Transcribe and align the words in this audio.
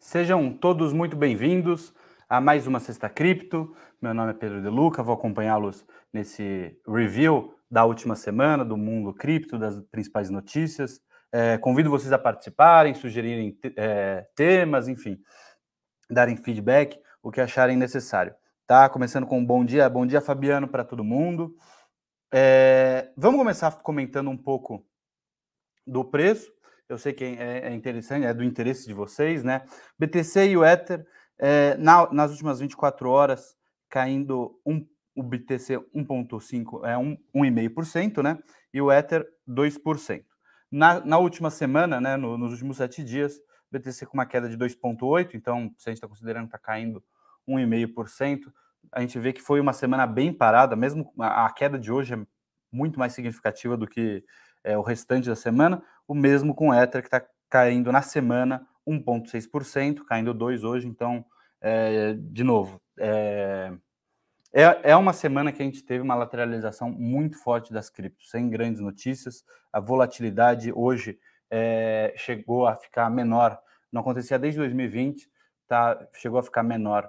Sejam 0.00 0.50
todos 0.50 0.94
muito 0.94 1.14
bem-vindos 1.14 1.94
a 2.26 2.40
mais 2.40 2.66
uma 2.66 2.80
Sexta 2.80 3.06
Cripto. 3.06 3.76
Meu 4.00 4.14
nome 4.14 4.30
é 4.30 4.34
Pedro 4.34 4.62
De 4.62 4.68
Luca, 4.70 5.02
vou 5.02 5.14
acompanhá-los 5.14 5.86
nesse 6.10 6.74
review 6.88 7.54
da 7.70 7.84
última 7.84 8.16
semana 8.16 8.64
do 8.64 8.78
mundo 8.78 9.12
cripto, 9.12 9.58
das 9.58 9.78
principais 9.90 10.30
notícias. 10.30 11.02
É, 11.30 11.58
convido 11.58 11.90
vocês 11.90 12.14
a 12.14 12.18
participarem, 12.18 12.94
sugerirem 12.94 13.56
é, 13.76 14.26
temas, 14.34 14.88
enfim, 14.88 15.18
darem 16.10 16.34
feedback, 16.34 16.98
o 17.22 17.30
que 17.30 17.42
acharem 17.42 17.76
necessário. 17.76 18.34
Tá? 18.66 18.88
Começando 18.88 19.26
com 19.26 19.38
um 19.38 19.44
bom 19.44 19.62
dia, 19.62 19.86
bom 19.90 20.06
dia 20.06 20.22
Fabiano 20.22 20.66
para 20.66 20.82
todo 20.82 21.04
mundo. 21.04 21.54
É, 22.32 23.12
vamos 23.14 23.38
começar 23.38 23.70
comentando 23.82 24.30
um 24.30 24.36
pouco 24.36 24.82
do 25.86 26.02
preço. 26.06 26.50
Eu 26.90 26.98
sei 26.98 27.12
que 27.12 27.22
é, 27.22 27.68
é 27.68 27.72
interessante, 27.72 28.26
é 28.26 28.34
do 28.34 28.42
interesse 28.42 28.84
de 28.84 28.92
vocês, 28.92 29.44
né? 29.44 29.62
BTC 29.96 30.48
e 30.48 30.56
o 30.56 30.64
Ether, 30.64 31.06
é, 31.38 31.76
na, 31.76 32.12
nas 32.12 32.32
últimas 32.32 32.58
24 32.58 33.08
horas, 33.08 33.56
caindo 33.88 34.60
um, 34.66 34.84
o 35.14 35.22
BTC 35.22 35.78
1,5%, 35.94 36.84
é 36.84 36.96
1,5%, 36.96 38.22
né? 38.24 38.36
E 38.74 38.82
o 38.82 38.90
Ether 38.90 39.24
2%. 39.48 40.24
Na, 40.68 40.98
na 40.98 41.18
última 41.18 41.48
semana, 41.48 42.00
né, 42.00 42.16
no, 42.16 42.36
nos 42.36 42.50
últimos 42.50 42.78
sete 42.78 43.04
dias, 43.04 43.40
BTC 43.70 44.06
com 44.06 44.14
uma 44.14 44.26
queda 44.26 44.48
de 44.48 44.58
2,8%, 44.58 45.34
então, 45.34 45.72
se 45.78 45.88
a 45.88 45.92
gente 45.92 45.98
está 45.98 46.08
considerando 46.08 46.48
que 46.48 46.56
está 46.56 46.58
caindo 46.58 47.04
1,5%, 47.48 48.52
a 48.90 49.00
gente 49.00 49.16
vê 49.16 49.32
que 49.32 49.40
foi 49.40 49.60
uma 49.60 49.72
semana 49.72 50.08
bem 50.08 50.32
parada, 50.32 50.74
mesmo 50.74 51.12
a, 51.20 51.46
a 51.46 51.52
queda 51.52 51.78
de 51.78 51.92
hoje 51.92 52.14
é 52.14 52.26
muito 52.72 52.98
mais 52.98 53.12
significativa 53.12 53.76
do 53.76 53.86
que 53.86 54.24
é, 54.62 54.76
o 54.76 54.82
restante 54.82 55.28
da 55.28 55.36
semana, 55.36 55.82
o 56.10 56.14
mesmo 56.14 56.56
com 56.56 56.70
o 56.70 56.74
Ether, 56.74 57.02
que 57.02 57.06
está 57.06 57.24
caindo 57.48 57.92
na 57.92 58.02
semana 58.02 58.66
1,6%, 58.84 60.04
caindo 60.04 60.34
2% 60.34 60.64
hoje, 60.64 60.88
então, 60.88 61.24
é, 61.60 62.14
de 62.14 62.42
novo, 62.42 62.82
é, 62.98 63.72
é, 64.52 64.90
é 64.90 64.96
uma 64.96 65.12
semana 65.12 65.52
que 65.52 65.62
a 65.62 65.64
gente 65.64 65.84
teve 65.84 66.02
uma 66.02 66.16
lateralização 66.16 66.90
muito 66.90 67.38
forte 67.38 67.72
das 67.72 67.88
criptos, 67.88 68.28
sem 68.28 68.50
grandes 68.50 68.80
notícias. 68.80 69.44
A 69.72 69.78
volatilidade 69.78 70.72
hoje 70.74 71.16
é, 71.48 72.12
chegou 72.16 72.66
a 72.66 72.74
ficar 72.74 73.08
menor, 73.08 73.56
não 73.92 74.00
acontecia 74.00 74.36
desde 74.36 74.58
2020, 74.58 75.30
tá, 75.68 76.08
chegou 76.16 76.40
a 76.40 76.42
ficar 76.42 76.64
menor 76.64 77.08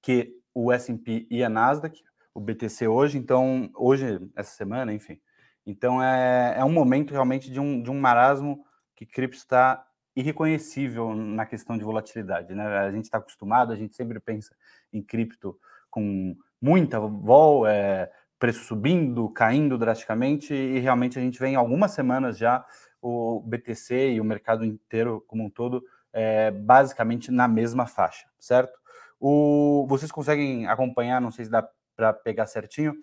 que 0.00 0.36
o 0.54 0.70
S&P 0.70 1.26
e 1.28 1.42
a 1.42 1.48
Nasdaq, 1.48 2.00
o 2.32 2.38
BTC 2.38 2.86
hoje, 2.86 3.18
então, 3.18 3.68
hoje, 3.74 4.20
essa 4.36 4.54
semana, 4.54 4.92
enfim. 4.94 5.20
Então, 5.68 6.02
é, 6.02 6.54
é 6.56 6.64
um 6.64 6.72
momento 6.72 7.12
realmente 7.12 7.50
de 7.50 7.60
um, 7.60 7.82
de 7.82 7.90
um 7.90 8.00
marasmo 8.00 8.64
que 8.96 9.04
cripto 9.04 9.36
está 9.36 9.84
irreconhecível 10.16 11.14
na 11.14 11.44
questão 11.44 11.76
de 11.76 11.84
volatilidade, 11.84 12.54
né? 12.54 12.66
A 12.78 12.90
gente 12.90 13.04
está 13.04 13.18
acostumado, 13.18 13.70
a 13.70 13.76
gente 13.76 13.94
sempre 13.94 14.18
pensa 14.18 14.56
em 14.90 15.02
cripto 15.02 15.60
com 15.90 16.34
muita 16.60 16.98
vol, 16.98 17.66
é, 17.66 18.10
preço 18.38 18.64
subindo, 18.64 19.28
caindo 19.28 19.76
drasticamente, 19.76 20.54
e 20.54 20.78
realmente 20.78 21.18
a 21.18 21.22
gente 21.22 21.38
vem 21.38 21.54
algumas 21.54 21.90
semanas 21.90 22.38
já 22.38 22.64
o 23.02 23.42
BTC 23.42 24.12
e 24.12 24.20
o 24.22 24.24
mercado 24.24 24.64
inteiro 24.64 25.22
como 25.28 25.44
um 25.44 25.50
todo 25.50 25.84
é, 26.14 26.50
basicamente 26.50 27.30
na 27.30 27.46
mesma 27.46 27.86
faixa, 27.86 28.26
certo? 28.38 28.72
O, 29.20 29.86
vocês 29.86 30.10
conseguem 30.10 30.66
acompanhar, 30.66 31.20
não 31.20 31.30
sei 31.30 31.44
se 31.44 31.50
dá 31.50 31.68
para 31.94 32.14
pegar 32.14 32.46
certinho, 32.46 32.96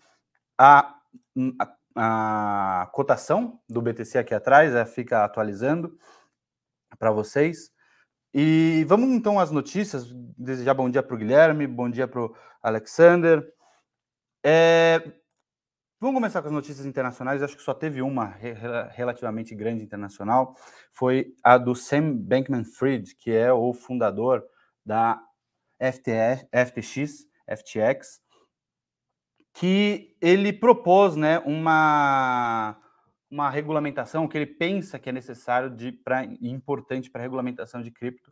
a, 0.58 0.96
a, 1.60 1.76
a, 1.96 2.90
cotação 2.92 3.60
do 3.70 3.82
BTC 3.82 4.18
aqui 4.18 4.34
atrás, 4.34 4.76
é, 4.76 4.86
fica 4.86 5.24
atualizando 5.24 5.98
para 7.00 7.12
vocês. 7.12 7.72
E 8.34 8.86
vamos 8.88 9.10
então 9.10 9.40
às 9.40 9.50
notícias. 9.50 10.12
Desejar 10.38 10.74
bom 10.74 10.90
dia 10.90 11.02
para 11.02 11.16
o 11.16 11.18
Guilherme, 11.18 11.66
bom 11.66 11.90
dia 11.90 12.08
para 12.08 12.22
o 12.22 12.36
Alexander. 12.62 13.48
É, 14.44 15.02
vamos 16.00 16.16
começar 16.16 16.42
com 16.42 16.50
as 16.50 16.54
notícias 16.54 16.86
internacionais. 16.86 17.42
Acho 17.42 17.56
que 17.56 17.64
só 17.64 17.74
teve 17.74 18.02
uma 18.02 18.26
re 18.26 18.54
relativamente 18.92 19.56
grande 19.56 19.84
internacional. 19.84 20.56
Foi 20.92 21.34
a 21.44 21.58
do 21.58 21.74
Sam 21.74 22.14
Bankman-Fried, 22.18 23.16
que 23.16 23.32
é 23.32 23.54
o 23.54 23.74
fundador 23.74 24.44
da 24.86 25.20
FTX, 25.80 27.28
FTX, 27.48 28.20
que 29.56 30.16
ele 30.22 30.52
propôs, 30.52 31.16
né, 31.16 31.40
uma 31.40 32.78
uma 33.32 33.50
regulamentação 33.50 34.28
que 34.28 34.38
ele 34.38 34.46
pensa 34.46 35.00
que 35.00 35.10
é 35.10 35.12
necessário 35.12 35.70
de 35.70 35.92
para 35.92 36.24
importante 36.42 37.10
para 37.10 37.22
a 37.22 37.24
regulamentação 37.24 37.82
de 37.82 37.92
cripto 37.92 38.32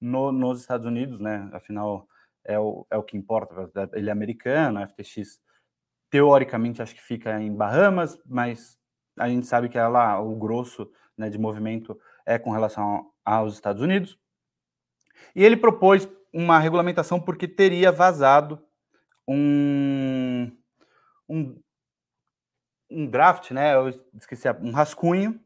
no, 0.00 0.30
nos 0.30 0.60
Estados 0.60 0.86
Unidos, 0.86 1.18
né? 1.18 1.48
Afinal 1.52 2.06
é 2.44 2.58
o, 2.58 2.86
é 2.90 2.96
o 2.96 3.02
que 3.02 3.16
importa. 3.16 3.70
Ele 3.94 4.10
é 4.10 4.12
americano, 4.12 4.78
a 4.78 4.86
FTX 4.86 5.40
teoricamente 6.10 6.82
acho 6.82 6.94
que 6.94 7.02
fica 7.02 7.40
em 7.40 7.54
Bahamas, 7.54 8.20
mas 8.26 8.78
a 9.18 9.28
gente 9.28 9.46
sabe 9.46 9.68
que 9.68 9.78
ela 9.78 10.20
o 10.20 10.36
grosso 10.36 10.90
né, 11.16 11.30
de 11.30 11.38
movimento 11.38 11.98
é 12.26 12.38
com 12.38 12.50
relação 12.50 13.10
aos 13.24 13.54
Estados 13.54 13.82
Unidos. 13.82 14.18
E 15.34 15.42
ele 15.42 15.56
propôs 15.56 16.08
uma 16.32 16.58
regulamentação 16.58 17.18
porque 17.20 17.48
teria 17.48 17.90
vazado 17.90 18.62
um, 19.26 20.50
um 21.28 21.60
um 22.90 23.06
draft, 23.06 23.50
né? 23.50 23.74
Eu 23.74 23.88
esqueci, 24.14 24.48
um 24.60 24.70
rascunho 24.70 25.40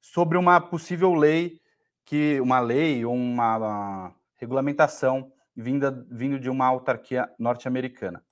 sobre 0.00 0.38
uma 0.38 0.60
possível 0.60 1.14
lei 1.14 1.60
que 2.04 2.40
uma 2.40 2.60
lei 2.60 3.04
ou 3.04 3.14
uma, 3.14 3.56
uma 3.56 4.14
regulamentação 4.36 5.32
vinda 5.56 6.06
vindo 6.10 6.38
de 6.38 6.48
uma 6.48 6.66
autarquia 6.66 7.30
norte-americana. 7.38 8.24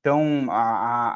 Então, 0.00 0.46
a, 0.50 0.62
a, 0.62 1.14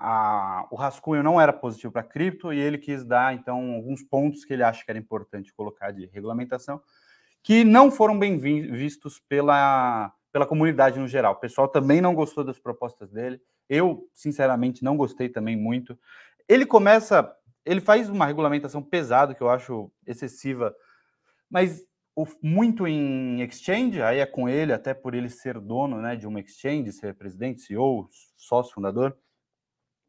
a, 0.62 0.68
o 0.70 0.74
rascunho 0.74 1.22
não 1.22 1.40
era 1.40 1.52
positivo 1.52 1.92
para 1.92 2.02
cripto 2.02 2.52
e 2.52 2.58
ele 2.58 2.78
quis 2.78 3.04
dar, 3.04 3.32
então, 3.32 3.74
alguns 3.74 4.02
pontos 4.02 4.44
que 4.44 4.52
ele 4.52 4.64
acha 4.64 4.84
que 4.84 4.90
era 4.90 4.98
importante 4.98 5.52
colocar 5.52 5.92
de 5.92 6.06
regulamentação, 6.06 6.80
que 7.42 7.62
não 7.62 7.90
foram 7.90 8.18
bem 8.18 8.36
vistos 8.36 9.20
pela, 9.28 10.12
pela 10.32 10.46
comunidade 10.46 10.98
no 10.98 11.06
geral. 11.06 11.34
O 11.34 11.40
pessoal 11.40 11.68
também 11.68 12.00
não 12.00 12.14
gostou 12.14 12.42
das 12.42 12.58
propostas 12.58 13.12
dele. 13.12 13.40
Eu, 13.70 14.08
sinceramente, 14.12 14.82
não 14.82 14.96
gostei 14.96 15.28
também 15.28 15.56
muito. 15.56 15.96
Ele 16.48 16.66
começa, 16.66 17.32
ele 17.64 17.80
faz 17.80 18.10
uma 18.10 18.26
regulamentação 18.26 18.82
pesada 18.82 19.32
que 19.32 19.40
eu 19.40 19.48
acho 19.48 19.92
excessiva, 20.04 20.74
mas 21.48 21.86
muito 22.42 22.86
em 22.88 23.40
exchange, 23.42 24.02
aí 24.02 24.18
é 24.18 24.26
com 24.26 24.48
ele, 24.48 24.72
até 24.72 24.92
por 24.92 25.14
ele 25.14 25.28
ser 25.28 25.60
dono 25.60 26.02
né, 26.02 26.16
de 26.16 26.26
uma 26.26 26.40
exchange, 26.40 26.92
ser 26.92 27.14
presidente, 27.14 27.62
CEO, 27.62 28.08
sócio 28.36 28.74
fundador. 28.74 29.16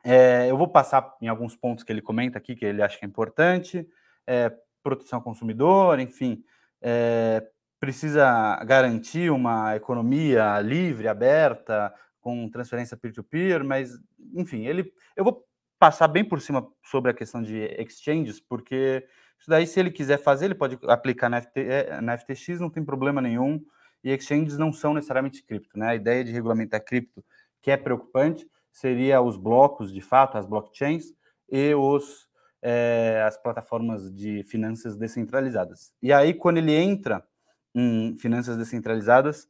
É, 0.03 0.49
eu 0.49 0.57
vou 0.57 0.67
passar 0.67 1.15
em 1.21 1.27
alguns 1.27 1.55
pontos 1.55 1.83
que 1.83 1.91
ele 1.91 2.01
comenta 2.01 2.39
aqui 2.39 2.55
que 2.55 2.65
ele 2.65 2.81
acha 2.81 2.97
que 2.97 3.05
é 3.05 3.07
importante, 3.07 3.87
é, 4.25 4.51
proteção 4.81 5.19
ao 5.19 5.23
consumidor, 5.23 5.99
enfim, 5.99 6.43
é, 6.81 7.47
precisa 7.79 8.55
garantir 8.65 9.31
uma 9.31 9.75
economia 9.75 10.59
livre, 10.61 11.07
aberta, 11.07 11.93
com 12.21 12.49
transferência 12.49 12.95
peer-to-peer, 12.95 13.59
-peer, 13.59 13.65
mas, 13.65 13.99
enfim, 14.33 14.65
ele, 14.65 14.93
eu 15.15 15.23
vou 15.23 15.45
passar 15.77 16.07
bem 16.07 16.23
por 16.23 16.39
cima 16.39 16.67
sobre 16.83 17.11
a 17.11 17.13
questão 17.13 17.41
de 17.41 17.57
exchanges, 17.79 18.39
porque 18.39 19.03
isso 19.39 19.49
daí, 19.49 19.65
se 19.65 19.79
ele 19.79 19.89
quiser 19.89 20.19
fazer, 20.19 20.45
ele 20.45 20.55
pode 20.55 20.77
aplicar 20.87 21.27
na, 21.27 21.41
FT, 21.41 21.59
é, 21.59 21.99
na 21.99 22.15
FTX, 22.15 22.59
não 22.59 22.69
tem 22.69 22.85
problema 22.85 23.19
nenhum, 23.19 23.59
e 24.03 24.11
exchanges 24.11 24.57
não 24.57 24.71
são 24.71 24.93
necessariamente 24.93 25.43
cripto, 25.43 25.77
né? 25.77 25.87
A 25.89 25.95
ideia 25.95 26.23
de 26.23 26.31
regulamentar 26.31 26.85
cripto, 26.85 27.25
que 27.59 27.71
é 27.71 27.77
preocupante, 27.77 28.47
seria 28.71 29.19
os 29.21 29.37
blocos, 29.37 29.91
de 29.91 30.01
fato, 30.01 30.37
as 30.37 30.45
blockchains, 30.45 31.05
e 31.49 31.73
os, 31.73 32.29
é, 32.61 33.23
as 33.27 33.35
plataformas 33.35 34.13
de 34.13 34.43
finanças 34.43 34.95
descentralizadas. 34.95 35.91
E 36.01 36.13
aí, 36.13 36.33
quando 36.33 36.57
ele 36.57 36.73
entra 36.73 37.25
em 37.73 38.15
finanças 38.17 38.55
descentralizadas, 38.55 39.49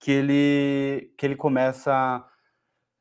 que 0.00 0.10
ele, 0.10 1.12
que 1.16 1.26
ele 1.26 1.36
começa 1.36 2.24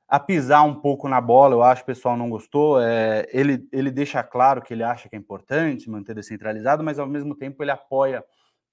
a 0.07 0.19
pisar 0.19 0.63
um 0.63 0.75
pouco 0.75 1.07
na 1.07 1.21
bola, 1.21 1.55
eu 1.55 1.63
acho 1.63 1.83
o 1.83 1.85
pessoal 1.85 2.17
não 2.17 2.29
gostou. 2.29 2.81
É, 2.81 3.25
ele, 3.31 3.67
ele 3.71 3.89
deixa 3.89 4.21
claro 4.21 4.61
que 4.61 4.73
ele 4.73 4.83
acha 4.83 5.07
que 5.07 5.15
é 5.15 5.19
importante 5.19 5.89
manter 5.89 6.13
descentralizado, 6.13 6.83
mas 6.83 6.99
ao 6.99 7.07
mesmo 7.07 7.35
tempo 7.35 7.63
ele 7.63 7.71
apoia 7.71 8.23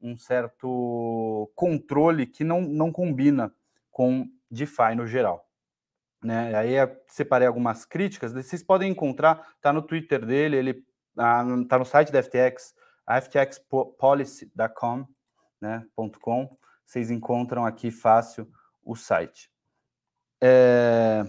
um 0.00 0.17
certo 0.17 1.50
controle 1.55 2.26
que 2.26 2.43
não, 2.43 2.62
não 2.62 2.90
combina 2.90 3.55
com 3.90 4.26
DeFi 4.50 4.94
no 4.96 5.06
geral. 5.06 5.46
Né? 6.23 6.55
Aí 6.56 6.75
separei 7.08 7.46
algumas 7.46 7.84
críticas, 7.84 8.32
vocês 8.32 8.62
podem 8.62 8.90
encontrar, 8.90 9.55
tá 9.61 9.73
no 9.73 9.82
Twitter 9.82 10.25
dele, 10.25 10.56
ele 10.56 10.84
ah, 11.17 11.44
tá 11.69 11.78
no 11.78 11.84
site 11.84 12.11
da 12.11 12.23
FTX, 12.23 12.75
ftxpolicy.com, 13.06 15.06
né, 15.61 15.87
.com, 16.20 16.50
vocês 16.87 17.11
encontram 17.11 17.67
aqui 17.67 17.91
fácil 17.91 18.49
o 18.85 18.94
site. 18.94 19.50
É... 20.41 21.27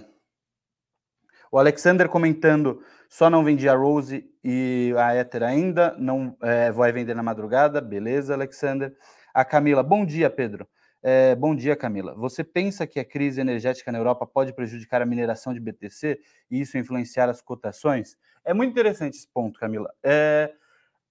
O 1.51 1.57
Alexander 1.57 2.07
comentando, 2.07 2.83
só 3.09 3.30
não 3.30 3.44
vendi 3.44 3.68
a 3.68 3.75
Rose 3.75 4.30
e 4.44 4.94
a 4.98 5.15
Ether 5.15 5.44
ainda, 5.44 5.95
não 5.98 6.38
é, 6.42 6.71
vai 6.71 6.92
vender 6.92 7.15
na 7.15 7.24
madrugada, 7.24 7.81
beleza, 7.81 8.33
Alexander. 8.33 8.95
A 9.33 9.44
Camila, 9.44 9.81
bom 9.81 10.06
dia, 10.06 10.30
Pedro. 10.30 10.68
É, 11.01 11.36
bom 11.36 11.56
dia, 11.56 11.75
Camila. 11.75 12.13
Você 12.15 12.44
pensa 12.44 12.86
que 12.86 13.00
a 13.00 13.06
crise 13.06 13.39
energética 13.39 13.92
na 13.92 13.98
Europa 13.98 14.25
pode 14.25 14.54
prejudicar 14.54 15.01
a 15.01 15.06
mineração 15.06 15.54
de 15.54 15.59
BTC 15.59 16.19
e 16.51 16.59
isso 16.59 16.77
influenciar 16.77 17.30
as 17.30 17.42
cotações? 17.42 18.18
É 18.44 18.54
muito 18.54 18.71
interessante 18.71 19.15
esse 19.15 19.27
ponto, 19.27 19.59
Camila. 19.59 19.94
É, 20.04 20.54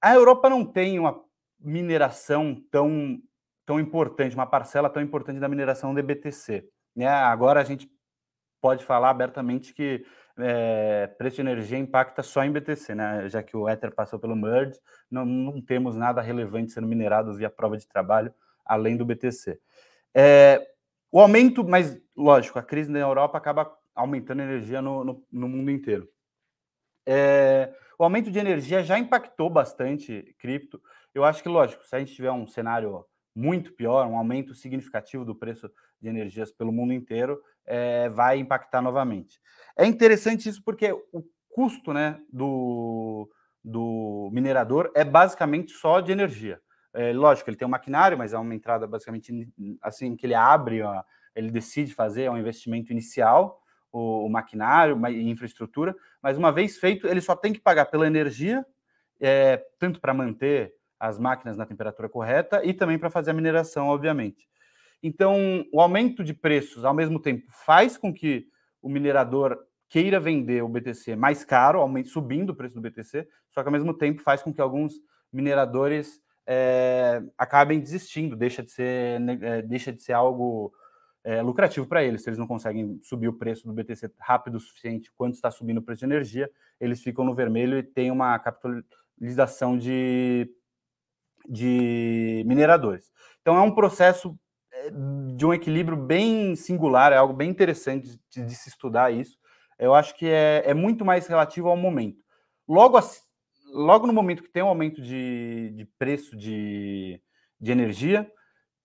a 0.00 0.14
Europa 0.14 0.50
não 0.50 0.64
tem 0.64 0.98
uma 0.98 1.18
mineração 1.58 2.62
tão, 2.70 3.18
tão 3.66 3.80
importante, 3.80 4.36
uma 4.36 4.46
parcela 4.46 4.88
tão 4.88 5.02
importante 5.02 5.40
da 5.40 5.48
mineração 5.48 5.92
de 5.92 6.00
BTC. 6.00 6.66
Né? 6.94 7.08
Agora 7.08 7.60
a 7.60 7.64
gente 7.64 7.90
pode 8.60 8.84
falar 8.84 9.10
abertamente 9.10 9.74
que 9.74 10.06
é, 10.38 11.08
preço 11.18 11.36
de 11.36 11.42
energia 11.42 11.76
impacta 11.76 12.22
só 12.22 12.44
em 12.44 12.52
BTC, 12.52 12.94
né? 12.94 13.28
já 13.28 13.42
que 13.42 13.56
o 13.56 13.68
Ether 13.68 13.92
passou 13.94 14.18
pelo 14.18 14.36
merge, 14.36 14.78
não, 15.10 15.26
não 15.26 15.60
temos 15.60 15.96
nada 15.96 16.22
relevante 16.22 16.72
sendo 16.72 16.86
minerado 16.86 17.34
via 17.34 17.50
prova 17.50 17.76
de 17.76 17.86
trabalho 17.86 18.32
além 18.64 18.96
do 18.96 19.04
BTC. 19.04 19.60
É, 20.14 20.66
o 21.10 21.20
aumento, 21.20 21.62
mas 21.62 22.00
lógico, 22.16 22.58
a 22.58 22.62
crise 22.62 22.90
na 22.90 22.98
Europa 22.98 23.36
acaba 23.36 23.76
aumentando 23.94 24.40
a 24.40 24.44
energia 24.44 24.80
no, 24.80 25.04
no, 25.04 25.26
no 25.30 25.48
mundo 25.48 25.70
inteiro. 25.70 26.08
É, 27.06 27.72
o 27.98 28.04
aumento 28.04 28.30
de 28.30 28.38
energia 28.38 28.82
já 28.82 28.98
impactou 28.98 29.48
bastante 29.48 30.34
cripto. 30.38 30.80
Eu 31.14 31.24
acho 31.24 31.42
que, 31.42 31.48
lógico, 31.48 31.84
se 31.86 31.94
a 31.94 31.98
gente 31.98 32.14
tiver 32.14 32.32
um 32.32 32.46
cenário 32.46 33.06
muito 33.36 33.74
pior, 33.74 34.06
um 34.06 34.16
aumento 34.16 34.54
significativo 34.54 35.22
do 35.22 35.34
preço 35.34 35.70
de 36.00 36.08
energias 36.08 36.50
pelo 36.50 36.72
mundo 36.72 36.94
inteiro, 36.94 37.38
é, 37.66 38.08
vai 38.08 38.38
impactar 38.38 38.80
novamente. 38.80 39.38
É 39.76 39.84
interessante 39.84 40.48
isso 40.48 40.62
porque 40.64 40.90
o 40.90 41.22
custo 41.50 41.92
né, 41.92 42.18
do, 42.32 43.30
do 43.62 44.30
minerador 44.32 44.90
é 44.94 45.04
basicamente 45.04 45.72
só 45.72 46.00
de 46.00 46.12
energia. 46.12 46.60
É, 46.94 47.12
lógico, 47.12 47.50
ele 47.50 47.58
tem 47.58 47.68
um 47.68 47.70
maquinário, 47.70 48.16
mas 48.16 48.32
é 48.32 48.38
uma 48.38 48.54
entrada 48.54 48.86
basicamente 48.86 49.46
assim 49.82 50.16
que 50.16 50.24
ele 50.24 50.34
abre, 50.34 50.80
ó, 50.80 51.02
ele 51.34 51.50
decide 51.50 51.94
fazer, 51.94 52.22
é 52.22 52.30
um 52.30 52.38
investimento 52.38 52.90
inicial, 52.90 53.60
o, 53.92 54.24
o 54.24 54.30
maquinário 54.30 54.98
e 55.08 55.28
infraestrutura, 55.28 55.94
mas 56.22 56.38
uma 56.38 56.50
vez 56.50 56.78
feito, 56.78 57.06
ele 57.06 57.20
só 57.20 57.36
tem 57.36 57.52
que 57.52 57.60
pagar 57.60 57.86
pela 57.86 58.06
energia, 58.06 58.64
é, 59.20 59.62
tanto 59.78 60.00
para 60.00 60.14
manter 60.14 60.74
as 60.98 61.18
máquinas 61.18 61.56
na 61.56 61.66
temperatura 61.66 62.08
correta 62.08 62.64
e 62.64 62.72
também 62.72 62.98
para 62.98 63.10
fazer 63.10 63.30
a 63.30 63.34
mineração, 63.34 63.88
obviamente. 63.88 64.48
Então, 65.02 65.64
o 65.72 65.80
aumento 65.80 66.24
de 66.24 66.32
preços, 66.32 66.84
ao 66.84 66.94
mesmo 66.94 67.20
tempo, 67.20 67.44
faz 67.50 67.96
com 67.96 68.12
que 68.12 68.46
o 68.80 68.88
minerador 68.88 69.58
queira 69.88 70.18
vender 70.18 70.62
o 70.62 70.68
BTC 70.68 71.16
mais 71.16 71.44
caro, 71.44 71.80
subindo 72.06 72.50
o 72.50 72.54
preço 72.54 72.74
do 72.74 72.80
BTC, 72.80 73.28
só 73.50 73.62
que 73.62 73.68
ao 73.68 73.72
mesmo 73.72 73.94
tempo 73.94 74.22
faz 74.22 74.42
com 74.42 74.52
que 74.52 74.60
alguns 74.60 74.94
mineradores 75.32 76.20
é, 76.46 77.22
acabem 77.36 77.80
desistindo, 77.80 78.36
deixa 78.36 78.62
de 78.62 78.70
ser, 78.70 79.20
é, 79.42 79.62
deixa 79.62 79.92
de 79.92 80.02
ser 80.02 80.12
algo 80.12 80.72
é, 81.24 81.42
lucrativo 81.42 81.86
para 81.86 82.04
eles. 82.04 82.22
Se 82.22 82.28
eles 82.28 82.38
não 82.38 82.46
conseguem 82.46 82.98
subir 83.02 83.28
o 83.28 83.32
preço 83.32 83.66
do 83.66 83.72
BTC 83.72 84.10
rápido 84.18 84.56
o 84.56 84.60
suficiente 84.60 85.10
quando 85.16 85.34
está 85.34 85.50
subindo 85.50 85.78
o 85.78 85.82
preço 85.82 86.00
de 86.00 86.06
energia, 86.06 86.50
eles 86.80 87.02
ficam 87.02 87.24
no 87.24 87.34
vermelho 87.34 87.78
e 87.78 87.82
tem 87.82 88.10
uma 88.10 88.38
capitalização 88.38 89.76
de, 89.76 90.48
de 91.48 92.42
mineradores. 92.46 93.10
Então 93.40 93.56
é 93.56 93.60
um 93.60 93.74
processo 93.74 94.36
de 95.34 95.44
um 95.44 95.52
equilíbrio 95.52 95.96
bem 95.96 96.54
singular, 96.54 97.12
é 97.12 97.16
algo 97.16 97.32
bem 97.32 97.50
interessante 97.50 98.20
de, 98.30 98.42
de 98.42 98.54
se 98.54 98.68
estudar 98.68 99.12
isso. 99.12 99.38
Eu 99.78 99.94
acho 99.94 100.14
que 100.14 100.26
é, 100.26 100.62
é 100.64 100.74
muito 100.74 101.04
mais 101.04 101.26
relativo 101.26 101.68
ao 101.68 101.76
momento. 101.76 102.22
Logo 102.68 102.98
logo 103.72 104.06
no 104.06 104.12
momento 104.12 104.42
que 104.42 104.50
tem 104.50 104.62
um 104.62 104.68
aumento 104.68 105.02
de, 105.02 105.72
de 105.74 105.84
preço 105.98 106.36
de, 106.36 107.20
de 107.60 107.72
energia, 107.72 108.30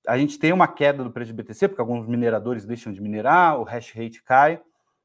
a 0.08 0.18
gente 0.18 0.40
tem 0.40 0.52
uma 0.52 0.68
queda 0.68 1.04
do 1.04 1.12
preço 1.12 1.34
de 1.34 1.42
BTC, 1.42 1.68
porque 1.68 1.82
alguns 1.82 2.08
mineradores 2.08 2.66
deixam 2.66 2.92
de 2.92 3.02
minerar, 3.02 3.60
o 3.60 3.64
hash 3.64 3.92
rate 3.92 4.24
cai, 4.24 4.60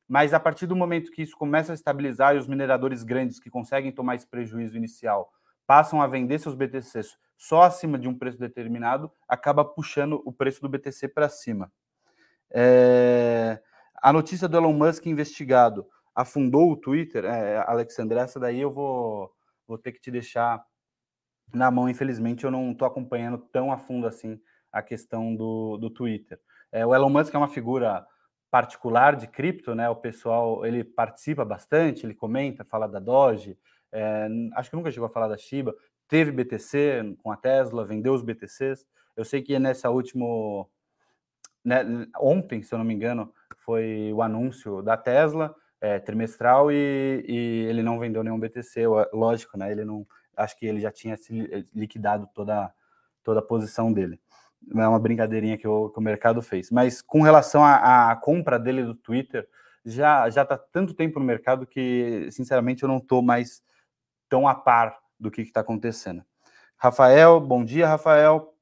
mas 0.09 0.33
a 0.33 0.41
partir 0.41 0.67
do 0.67 0.75
momento 0.75 1.11
que 1.11 1.23
isso 1.23 1.37
começa 1.37 1.73
a 1.73 1.75
estabilizar 1.75 2.35
e 2.35 2.39
os 2.39 2.49
mineradores 2.49 3.03
grandes 3.03 3.39
que 3.39 3.51
conseguem 3.51 3.93
tomar 3.93 4.15
esse 4.15 4.27
prejuízo 4.27 4.77
inicial 4.77 5.31
passam 5.67 6.01
a 6.01 6.07
vender 6.07 6.39
seus 6.39 6.55
BTCs 6.55 7.17
só 7.37 7.63
acima 7.63 7.99
de 7.99 8.09
um 8.09 8.17
preço 8.17 8.39
determinado, 8.39 9.13
acaba 9.29 9.65
puxando 9.65 10.23
o 10.25 10.33
preço 10.33 10.61
do 10.63 10.69
BTC 10.69 11.09
para 11.09 11.29
cima. 11.29 11.71
É... 12.51 13.61
A 14.03 14.13
notícia 14.13 14.49
do 14.49 14.57
Elon 14.57 14.73
Musk 14.73 15.07
investigado 15.07 15.87
afundou 16.15 16.71
o 16.71 16.77
Twitter, 16.77 17.25
é, 17.25 17.59
Alexandre, 17.67 18.19
essa 18.19 18.41
daí 18.41 18.61
eu 18.61 18.73
vou 18.73 19.31
vou 19.67 19.77
ter 19.77 19.93
que 19.93 20.01
te 20.01 20.11
deixar 20.11 20.65
na 21.53 21.71
mão. 21.71 21.89
Infelizmente, 21.89 22.45
eu 22.45 22.51
não 22.51 22.73
estou 22.73 22.87
acompanhando 22.87 23.39
tão 23.53 23.73
a 23.73 23.77
fundo 23.77 24.07
assim 24.07 24.41
a 24.73 24.83
questão 24.83 25.35
do, 25.35 25.77
do 25.77 25.91
Twitter. 25.91 26.39
É, 26.71 26.87
o 26.87 26.95
Elon 26.95 27.11
Musk 27.11 27.35
é 27.35 27.39
uma 27.39 27.49
figura 27.49 28.07
particular 28.51 29.17
de 29.17 29.27
cripto, 29.27 29.75
né? 29.75 29.89
O 29.89 29.97
pessoal 29.97 30.65
ele 30.65 30.85
participa 30.85 31.45
bastante, 31.45 32.07
ele 32.07 32.15
comenta, 32.15 32.65
fala 32.65 32.87
da 32.87 33.01
Doge. 33.01 33.59
É, 33.93 34.29
acho 34.55 34.71
que 34.71 34.77
nunca 34.77 34.91
chegou 34.91 35.07
a 35.07 35.11
falar 35.11 35.29
da 35.29 35.37
Shiba. 35.37 35.75
Teve 36.09 36.31
BTC 36.31 37.17
com 37.23 37.31
a 37.31 37.37
Tesla, 37.37 37.85
vendeu 37.85 38.15
os 38.15 38.23
BTCs. 38.23 38.87
Eu 39.17 39.25
sei 39.25 39.43
que 39.43 39.59
nessa 39.59 39.91
última 39.91 40.27
né, 41.65 41.85
ontem, 42.21 42.63
se 42.63 42.73
eu 42.73 42.79
não 42.79 42.85
me 42.85 42.95
engano, 42.95 43.33
foi 43.59 44.13
o 44.13 44.23
anúncio 44.23 44.83
da 44.83 44.97
Tesla 44.97 45.53
é, 45.81 45.99
trimestral 45.99 46.71
e, 46.71 47.25
e, 47.27 47.67
ele 47.69 47.83
não 47.83 47.99
vendeu 47.99 48.23
nenhum 48.23 48.39
BTC, 48.39 48.87
lógico, 49.13 49.59
né? 49.59 49.73
Ele 49.73 49.85
não, 49.85 50.07
acho 50.37 50.57
que 50.57 50.65
ele 50.65 50.81
já 50.81 50.93
tinha 50.93 51.17
liquidado 51.75 52.29
toda, 52.33 52.73
toda 53.25 53.41
a 53.41 53.43
posição 53.43 53.93
dele. 53.93 54.21
É 54.75 54.89
uma 54.89 54.99
brincadeirinha 54.99 55.59
que 55.59 55.67
o, 55.67 55.91
que 55.91 55.99
o 55.99 56.03
mercado 56.03 56.41
fez. 56.41 56.71
Mas 56.71 57.03
com 57.03 57.21
relação 57.21 57.65
à, 57.65 58.13
à 58.13 58.17
compra 58.17 58.59
dele 58.59 58.85
do 58.85 58.95
Twitter, 58.95 59.49
já 59.85 60.31
já 60.31 60.43
está 60.43 60.57
tanto 60.57 60.95
tempo 60.95 61.19
no 61.19 61.25
mercado 61.25 61.67
que, 61.67 62.29
sinceramente, 62.31 62.85
eu 62.85 62.89
não 62.89 62.99
estou 62.99 63.23
mais 63.23 63.63
tão 64.29 64.47
a 64.47 64.55
par 64.55 64.99
do 65.19 65.31
que 65.31 65.43
está 65.43 65.61
acontecendo. 65.61 66.25
Rafael, 66.77 67.41
bom 67.41 67.65
dia, 67.65 67.89
Rafael. 67.89 68.55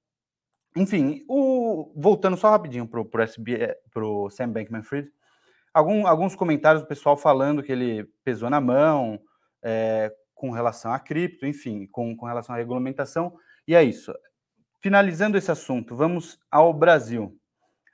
Enfim, 0.76 1.24
o, 1.28 1.92
voltando 1.96 2.36
só 2.36 2.50
rapidinho 2.50 2.86
para 2.86 4.04
o 4.04 4.30
Sam 4.30 4.50
Bankman-Fried, 4.50 5.10
Algum, 5.74 6.06
alguns 6.06 6.36
comentários 6.36 6.84
do 6.84 6.86
pessoal 6.86 7.16
falando 7.16 7.60
que 7.60 7.72
ele 7.72 8.04
pesou 8.22 8.48
na 8.48 8.60
mão 8.60 9.20
é, 9.60 10.14
com 10.32 10.52
relação 10.52 10.92
a 10.92 11.00
cripto, 11.00 11.44
enfim, 11.44 11.88
com, 11.88 12.16
com 12.16 12.26
relação 12.26 12.54
à 12.54 12.58
regulamentação. 12.58 13.36
E 13.66 13.74
é 13.74 13.82
isso. 13.82 14.14
Finalizando 14.80 15.36
esse 15.36 15.50
assunto, 15.50 15.96
vamos 15.96 16.38
ao 16.48 16.72
Brasil. 16.72 17.36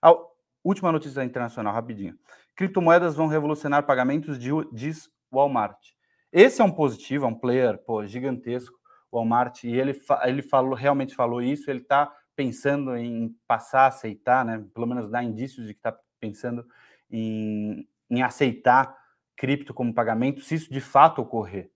A 0.02 0.14
última 0.62 0.92
notícia 0.92 1.24
internacional, 1.24 1.72
rapidinho. 1.72 2.18
Criptomoedas 2.54 3.16
vão 3.16 3.28
revolucionar 3.28 3.86
pagamentos, 3.86 4.38
de, 4.38 4.50
diz 4.70 5.08
Walmart. 5.32 5.78
Esse 6.32 6.60
é 6.60 6.64
um 6.64 6.70
positivo, 6.70 7.24
é 7.24 7.28
um 7.28 7.34
player 7.34 7.78
pô, 7.78 8.06
gigantesco, 8.06 8.78
Walmart, 9.12 9.64
e 9.64 9.72
ele, 9.76 10.00
ele 10.24 10.42
falou, 10.42 10.74
realmente 10.74 11.14
falou 11.14 11.42
isso, 11.42 11.70
ele 11.70 11.80
está 11.80 12.14
pensando 12.36 12.96
em 12.96 13.36
passar 13.46 13.82
a 13.82 13.86
aceitar, 13.88 14.44
né, 14.44 14.64
pelo 14.72 14.86
menos 14.86 15.10
dá 15.10 15.22
indícios 15.22 15.66
de 15.66 15.74
que 15.74 15.80
está 15.80 15.98
pensando 16.20 16.64
em, 17.10 17.86
em 18.08 18.22
aceitar 18.22 18.96
cripto 19.36 19.74
como 19.74 19.92
pagamento, 19.92 20.40
se 20.40 20.54
isso 20.54 20.72
de 20.72 20.80
fato 20.80 21.20
ocorrer. 21.20 21.70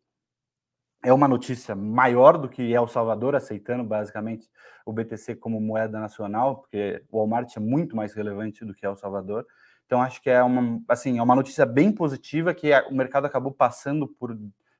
É 1.02 1.12
uma 1.12 1.28
notícia 1.28 1.75
maior 1.75 2.38
do 2.38 2.49
que 2.49 2.73
El 2.73 2.88
Salvador 2.88 3.34
aceitando 3.34 3.84
basicamente 3.84 4.49
o 4.87 4.92
BTC 4.92 5.34
como 5.37 5.61
moeda 5.61 5.99
nacional, 5.99 6.58
porque 6.61 7.02
o 7.11 7.18
Walmart 7.18 7.54
é 7.56 7.61
muito 7.61 7.94
mais 7.94 8.14
relevante 8.14 8.64
do 8.64 8.75
que 8.75 8.87
El 8.87 8.96
Salvador. 8.96 9.46
Então 9.87 10.00
acho 10.03 10.21
que 10.23 10.31
é 10.31 10.43
uma 10.43 10.81
assim, 10.88 11.19
é 11.19 11.23
uma 11.23 11.35
notícia 11.35 11.67
bem 11.67 11.93
positiva 11.93 12.55
que 12.55 12.71
o 12.91 12.95
mercado 12.95 13.26
acabou 13.26 13.53
passando 13.53 14.07
por 14.07 14.37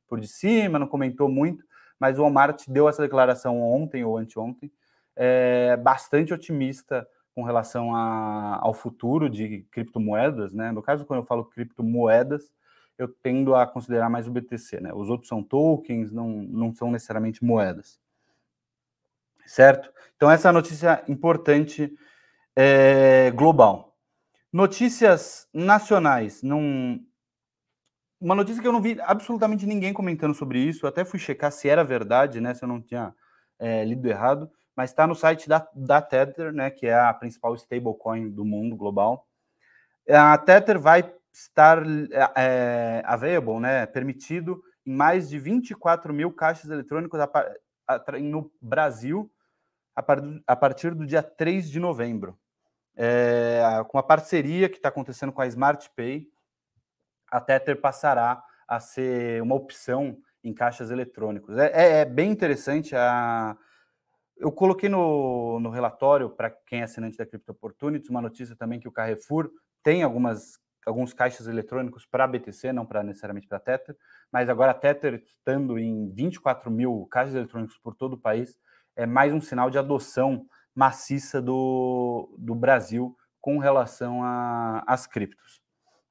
por 0.07 0.21
de 0.21 0.29
cima, 0.29 0.79
não 0.79 0.87
comentou 0.87 1.29
muito, 1.29 1.65
mas 1.99 2.19
o 2.19 2.23
Walmart 2.23 2.65
deu 2.69 2.89
essa 2.89 3.03
declaração 3.03 3.61
ontem 3.61 4.05
ou 4.05 4.17
anteontem, 4.17 4.71
é, 5.17 5.77
bastante 5.77 6.33
otimista 6.33 7.07
com 7.35 7.43
relação 7.43 7.95
a, 7.95 8.59
ao 8.61 8.73
futuro 8.73 9.29
de 9.29 9.67
criptomoedas, 9.71 10.53
né? 10.53 10.71
No 10.71 10.83
caso, 10.83 11.05
quando 11.05 11.21
eu 11.21 11.27
falo 11.27 11.45
criptomoedas, 11.45 12.53
eu 12.97 13.09
tendo 13.09 13.57
a 13.57 13.67
considerar 13.67 14.09
mais 14.09 14.29
o 14.29 14.31
BTC, 14.31 14.81
né? 14.81 14.93
Os 14.95 15.09
outros 15.11 15.29
são 15.29 15.43
tokens, 15.43 16.13
não, 16.13 16.29
não 16.29 16.73
são 16.73 16.91
necessariamente 16.91 17.45
moedas. 17.45 17.99
Certo? 19.45 19.91
Então, 20.17 20.31
essa 20.31 20.49
é 20.49 20.51
a 20.51 20.53
notícia 20.53 21.03
importante 21.09 21.93
é, 22.55 23.33
global. 23.33 23.94
Notícias 24.55 25.49
nacionais. 25.53 26.43
Não... 26.43 27.01
Uma 28.21 28.35
notícia 28.35 28.63
que 28.63 28.69
eu 28.69 28.73
não 28.73 28.81
vi 28.81 28.97
absolutamente 29.03 29.67
ninguém 29.67 29.93
comentando 29.93 30.35
sobre 30.35 30.61
isso. 30.61 30.87
Eu 30.87 30.89
até 30.89 31.05
fui 31.05 31.19
checar 31.19 31.53
se 31.53 31.69
era 31.69 31.85
verdade, 31.85 32.41
né? 32.41 32.55
Se 32.55 32.65
eu 32.65 32.69
não 32.69 32.81
tinha 32.81 33.15
é, 33.59 33.85
lido 33.85 34.09
errado 34.09 34.51
mas 34.77 34.91
está 34.91 35.07
no 35.07 35.15
site 35.15 35.49
da, 35.49 35.67
da 35.75 36.03
Tether, 36.03 36.53
né, 36.53 36.71
que 36.71 36.87
é 36.87 36.99
a 36.99 37.13
principal 37.15 37.55
stablecoin 37.55 38.31
do 38.31 38.45
mundo 38.45 38.77
global. 38.77 39.27
A 40.09 40.37
Tether 40.37 40.79
vai 40.79 41.13
estar 41.33 41.83
é, 42.37 43.03
available, 43.05 43.61
né, 43.61 43.87
permitido 43.87 44.63
em 44.85 44.93
mais 44.93 45.29
de 45.29 45.39
24 45.39 46.13
mil 46.13 46.33
caixas 46.33 46.71
eletrônicos 46.71 47.19
no 48.21 48.51
Brasil 48.61 49.31
a 49.95 50.57
partir 50.57 50.93
do 50.95 51.07
dia 51.07 51.23
3 51.23 51.71
de 51.71 51.79
novembro, 51.79 52.37
é, 52.97 53.63
com 53.89 53.99
a 53.99 54.03
parceria 54.03 54.69
que 54.69 54.77
está 54.77 54.89
acontecendo 54.89 55.33
com 55.33 55.43
a 55.43 55.47
Smart 55.47 55.91
Pay, 55.97 56.29
a 57.31 57.41
Tether 57.41 57.81
passará 57.81 58.43
a 58.69 58.79
ser 58.81 59.43
uma 59.43 59.55
opção 59.55 60.17
em 60.43 60.53
caixas 60.53 60.91
eletrônicos. 60.91 61.57
É, 61.57 61.73
é, 61.73 62.01
é 62.01 62.05
bem 62.05 62.31
interessante. 62.31 62.95
A... 62.95 63.57
Eu 64.37 64.53
coloquei 64.53 64.89
no, 64.89 65.59
no 65.61 65.71
relatório, 65.71 66.31
para 66.31 66.51
quem 66.51 66.81
é 66.81 66.85
assinante 66.85 67.17
da 67.17 67.27
Crypto 67.27 67.53
Opportunities, 67.53 68.11
uma 68.11 68.21
notícia 68.21 68.55
também 68.55 68.79
que 68.79 68.89
o 68.89 68.93
Carrefour 68.93 69.51
tem 69.83 70.03
algumas, 70.03 70.59
alguns 70.87 71.13
caixas 71.13 71.47
eletrônicos 71.47 72.05
para 72.07 72.27
BTC, 72.27 72.73
não 72.73 72.85
para 72.85 73.03
necessariamente 73.03 73.49
para 73.49 73.61
Tether, 73.61 73.97
mas 74.33 74.49
agora 74.49 74.73
a 74.73 74.75
Tether 74.75 75.23
estando 75.25 75.79
em 75.79 76.11
24 76.11 76.71
mil 76.71 77.07
caixas 77.11 77.35
eletrônicos 77.35 77.79
por 77.79 77.95
todo 77.95 78.15
o 78.15 78.21
país, 78.21 78.59
é 78.97 79.07
mais 79.07 79.33
um 79.33 79.41
sinal 79.41 79.71
de 79.71 79.79
adoção 79.79 80.47
maciça 80.75 81.41
do, 81.41 82.35
do 82.39 82.55
Brasil 82.55 83.17
com 83.41 83.59
relação 83.59 84.21
às 84.87 85.07
criptos, 85.07 85.61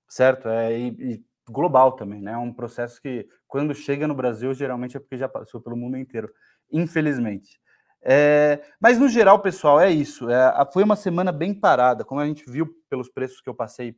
certo? 0.08 0.48
É, 0.48 0.78
e, 0.78 0.88
e 0.88 1.26
global 1.50 1.94
também, 1.94 2.22
né? 2.22 2.34
É 2.34 2.38
um 2.38 2.54
processo 2.54 3.02
que, 3.02 3.28
quando 3.48 3.74
chega 3.74 4.08
no 4.08 4.16
Brasil, 4.16 4.54
geralmente 4.54 4.96
é 4.96 5.00
porque 5.00 5.18
já 5.18 5.28
passou 5.28 5.60
pelo 5.60 5.76
mundo 5.76 5.98
inteiro, 5.98 6.32
infelizmente. 6.72 7.60
É, 8.06 8.62
mas 8.80 9.00
no 9.00 9.08
geral, 9.08 9.40
pessoal, 9.40 9.80
é 9.80 9.90
isso. 9.90 10.30
É, 10.30 10.54
foi 10.72 10.84
uma 10.84 10.96
semana 10.96 11.32
bem 11.32 11.54
parada, 11.54 12.04
como 12.04 12.22
a 12.22 12.26
gente 12.26 12.44
viu 12.50 12.68
pelos 12.90 13.10
preços 13.10 13.42
que 13.42 13.50
eu 13.50 13.56
passei 13.56 13.98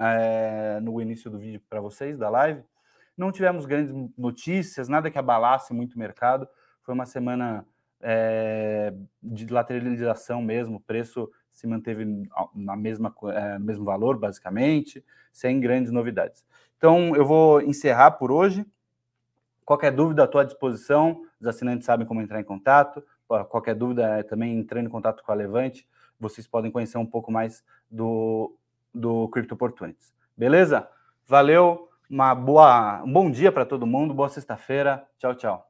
é, 0.00 0.80
no 0.80 1.00
início 1.00 1.30
do 1.30 1.38
vídeo 1.38 1.62
para 1.68 1.80
vocês, 1.80 2.16
da 2.16 2.28
live. 2.30 2.62
Não 3.16 3.32
tivemos 3.32 3.66
grandes 3.66 3.94
notícias, 4.16 4.88
nada 4.88 5.10
que 5.10 5.18
abalasse 5.18 5.72
muito 5.72 5.94
o 5.94 5.98
mercado. 5.98 6.48
Foi 6.82 6.94
uma 6.94 7.04
semana 7.04 7.66
é, 8.00 8.92
de 9.22 9.46
lateralização 9.46 10.40
mesmo, 10.42 10.76
o 10.76 10.80
preço 10.80 11.30
se 11.50 11.66
manteve 11.66 12.04
na 12.54 12.76
mesma, 12.76 13.14
é, 13.32 13.58
no 13.58 13.64
mesmo 13.64 13.84
valor, 13.84 14.18
basicamente, 14.18 15.04
sem 15.32 15.58
grandes 15.60 15.90
novidades. 15.90 16.44
Então, 16.76 17.14
eu 17.16 17.24
vou 17.24 17.60
encerrar 17.60 18.12
por 18.12 18.30
hoje. 18.30 18.64
Qualquer 19.64 19.90
dúvida, 19.90 20.24
estou 20.24 20.40
à 20.40 20.44
disposição. 20.44 21.22
Os 21.40 21.46
assinantes 21.46 21.84
sabem 21.84 22.06
como 22.06 22.22
entrar 22.22 22.40
em 22.40 22.44
contato. 22.44 23.02
Qualquer 23.26 23.74
dúvida, 23.74 24.18
é 24.18 24.22
também 24.22 24.58
entrando 24.58 24.86
em 24.86 24.90
contato 24.90 25.22
com 25.22 25.30
a 25.30 25.34
Levante, 25.34 25.86
vocês 26.18 26.46
podem 26.46 26.70
conhecer 26.70 26.96
um 26.96 27.04
pouco 27.04 27.30
mais 27.30 27.62
do, 27.90 28.56
do 28.94 29.28
Crypto 29.28 29.54
Opportunities. 29.54 30.14
Beleza? 30.36 30.88
Valeu, 31.26 31.90
uma 32.08 32.34
boa, 32.34 33.02
um 33.02 33.12
bom 33.12 33.30
dia 33.30 33.52
para 33.52 33.66
todo 33.66 33.86
mundo, 33.86 34.14
boa 34.14 34.30
sexta-feira. 34.30 35.06
Tchau, 35.18 35.34
tchau. 35.34 35.67